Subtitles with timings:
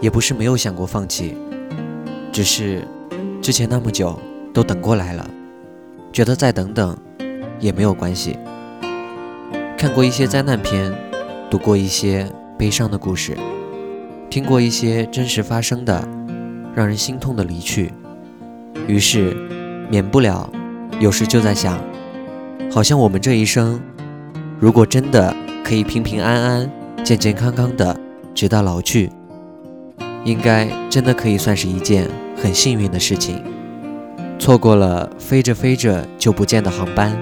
[0.00, 1.34] 也不是没有想过放弃，
[2.32, 2.86] 只是
[3.40, 4.18] 之前那么久
[4.52, 5.28] 都等过来了，
[6.12, 6.96] 觉得再等等
[7.58, 8.38] 也没有关系。
[9.76, 10.92] 看过一些灾难片，
[11.50, 12.26] 读过一些
[12.58, 13.36] 悲伤的故事，
[14.28, 16.06] 听过一些真实发生的
[16.74, 17.92] 让人心痛的离去，
[18.86, 19.34] 于是
[19.90, 20.50] 免不了
[20.98, 21.78] 有时就在想，
[22.70, 23.80] 好像我们这一生，
[24.58, 25.34] 如果真的
[25.64, 26.70] 可以平平安安、
[27.04, 27.98] 健健康康的
[28.34, 29.10] 直到老去，
[30.26, 33.42] 应该真的可以算是一件很幸运的事情。
[34.40, 37.16] 错过了飞着飞着就不见的航班。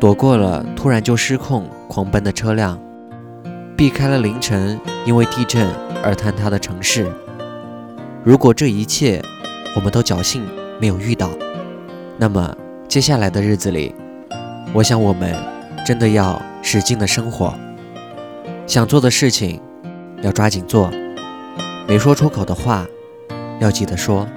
[0.00, 2.78] 躲过了突然就失控狂奔的车辆，
[3.76, 5.68] 避开了凌晨因为地震
[6.04, 7.06] 而坍塌的城市。
[8.24, 9.22] 如果这一切
[9.74, 10.44] 我们都侥幸
[10.80, 11.30] 没有遇到，
[12.16, 12.56] 那么
[12.88, 13.94] 接下来的日子里，
[14.72, 15.34] 我想我们
[15.84, 17.54] 真的要使劲的生活，
[18.66, 19.60] 想做的事情
[20.22, 20.90] 要抓紧做，
[21.88, 22.86] 没说出口的话
[23.60, 24.28] 要记得说。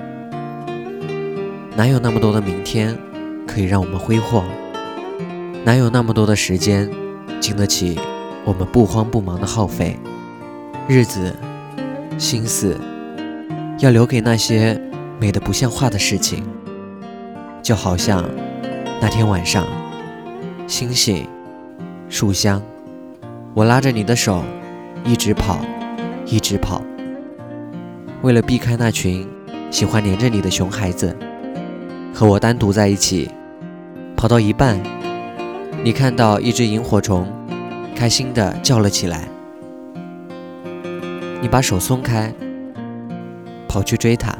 [1.75, 2.97] 哪有那么多的明天
[3.45, 4.41] 可以让我们挥霍？
[5.65, 6.89] 哪有那么多的时间，
[7.41, 7.99] 经得起
[8.45, 9.99] 我们不慌不忙的耗费？
[10.87, 11.35] 日子、
[12.17, 12.79] 心思，
[13.79, 14.79] 要留给那些
[15.19, 16.45] 美得不像话的事情。
[17.61, 18.23] 就好像
[19.01, 19.67] 那天晚上，
[20.67, 21.27] 星星、
[22.07, 22.61] 树香，
[23.53, 24.41] 我拉着你的手，
[25.03, 25.59] 一直跑，
[26.25, 26.81] 一直跑。
[28.21, 29.27] 为了避开那群
[29.71, 31.15] 喜欢黏着你的熊孩子，
[32.13, 33.29] 和我单独在一起，
[34.15, 34.79] 跑到一半。
[35.83, 37.25] 你看到一只萤火虫，
[37.95, 39.27] 开心地叫了起来。
[41.41, 42.31] 你把手松开，
[43.67, 44.31] 跑去追它，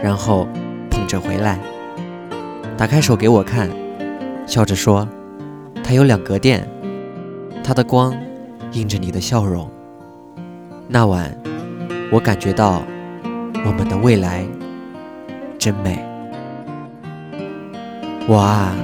[0.00, 0.46] 然后
[0.88, 1.58] 捧着回来，
[2.76, 3.68] 打开手给我看，
[4.46, 5.08] 笑着说
[5.82, 6.68] ：“它有两格电，
[7.64, 8.14] 它的光
[8.70, 9.68] 映着你的笑容。”
[10.86, 11.36] 那晚，
[12.12, 12.82] 我感觉到
[13.64, 14.46] 我们的未来
[15.58, 15.98] 真美。
[18.28, 18.74] 我啊。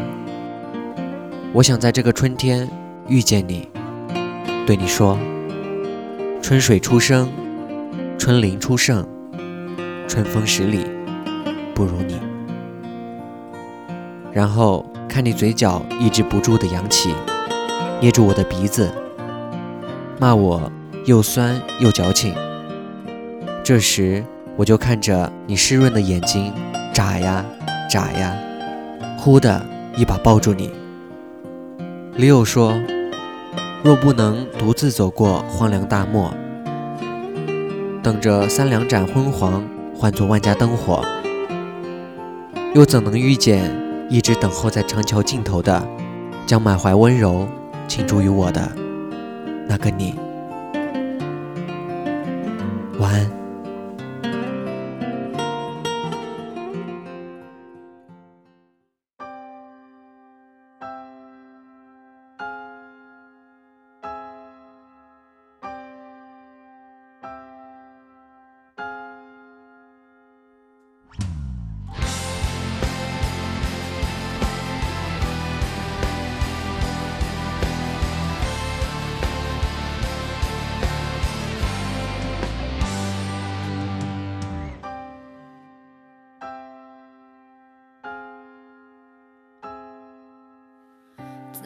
[1.54, 2.66] 我想在这个春天
[3.08, 3.68] 遇见你，
[4.66, 5.18] 对你说
[6.40, 7.28] ：“春水初生，
[8.18, 9.06] 春林初盛，
[10.08, 10.86] 春风十里
[11.74, 12.18] 不如你。”
[14.32, 17.14] 然后看你嘴角抑制不住的扬起，
[18.00, 18.90] 捏住我的鼻子，
[20.18, 20.72] 骂我
[21.04, 22.34] 又酸又矫情。
[23.64, 24.24] 这时
[24.56, 26.52] 我就看着你湿润的眼睛，
[26.92, 27.44] 眨呀
[27.88, 28.36] 眨呀，
[29.16, 29.64] 忽的
[29.96, 30.72] 一把抱住你。
[32.16, 32.74] 李友说
[33.84, 36.34] ：“若不能独自走过荒凉大漠，
[38.02, 41.00] 等着三两盏昏黄换作万家灯火，
[42.74, 43.70] 又怎能遇见
[44.10, 45.86] 一直等候在长桥尽头的，
[46.46, 47.46] 将满怀温柔
[47.86, 48.72] 倾注于我的
[49.68, 50.16] 那个你？”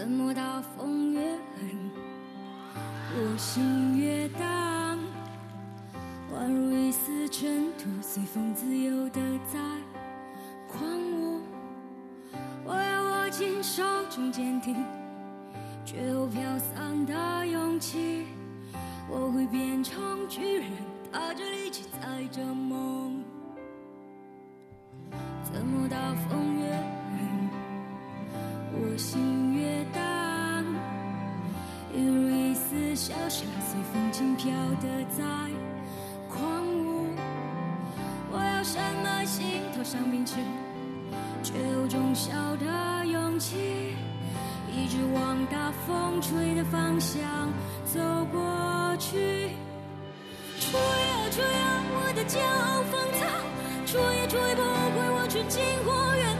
[0.06, 1.90] 怎么大风越狠，
[3.16, 4.96] 我心越荡？
[6.32, 9.20] 宛如一丝尘土，随风自由的
[9.52, 9.58] 在
[10.68, 10.80] 狂
[11.10, 11.40] 舞。
[12.64, 14.76] 我要握紧手中坚定，
[15.84, 18.26] 却又飘散的勇气。
[19.10, 20.70] 我会变成巨人，
[21.10, 23.24] 踏着力气载着梦。
[25.42, 27.50] 怎么大风越狠，
[28.72, 29.25] 我心。
[33.36, 34.50] 潇洒随风轻飘
[34.80, 35.22] 的在
[36.26, 37.04] 狂舞，
[38.32, 40.36] 我要什么心头上秉持，
[41.42, 43.94] 却有种小的勇气，
[44.72, 47.20] 一直往大风吹的方向
[47.84, 48.00] 走
[48.32, 49.50] 过去。
[50.58, 53.20] 吹啊吹啊，我的骄傲放纵，
[53.84, 56.35] 吹也吹不回我纯净花园，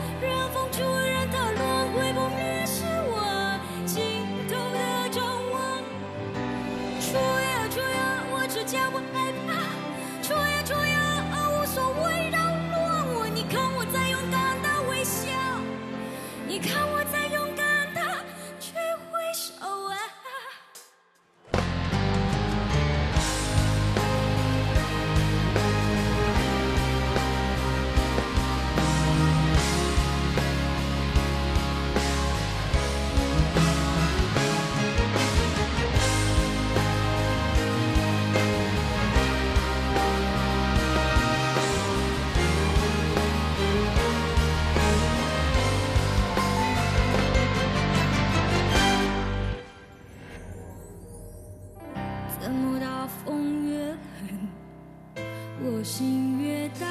[55.69, 56.87] 我心越大，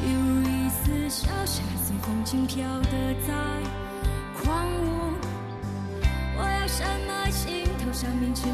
[0.00, 3.34] 犹如一丝小沙，随风轻飘的在
[4.40, 5.12] 狂舞。
[6.36, 8.48] 我要深埋心头上明晨，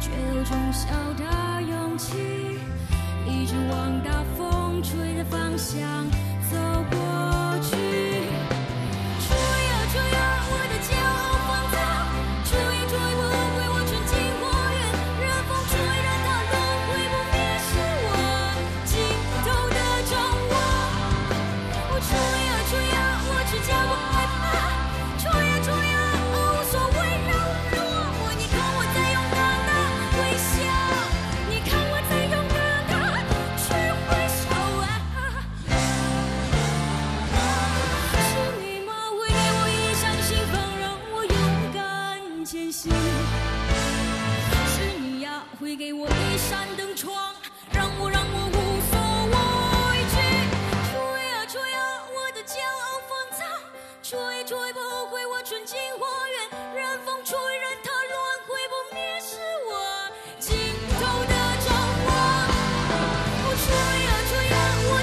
[0.00, 2.16] 却有种小的勇气，
[3.26, 6.06] 一直往大风吹的方向。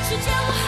[0.09, 0.58] 是叫我。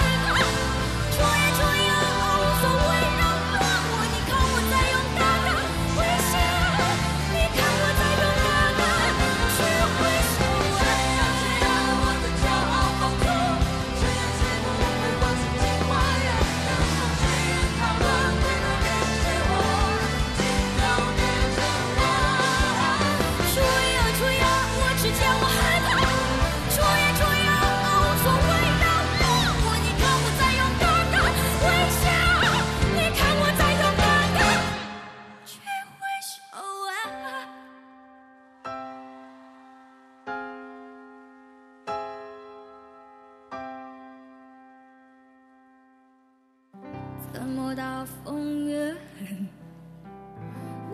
[47.33, 49.47] 怎么大风越狠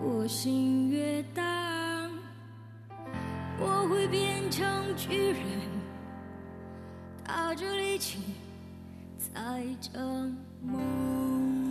[0.02, 1.44] 我心越荡
[3.60, 5.42] 我会变成巨人
[7.24, 8.20] 踏着力气
[9.18, 9.98] 踩着
[10.62, 11.67] 梦。